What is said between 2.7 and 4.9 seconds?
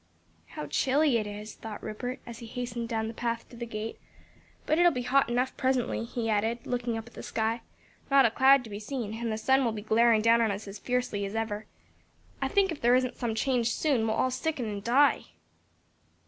down the path to the gate, "but